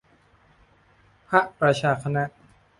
[1.27, 2.23] พระราชาคณะ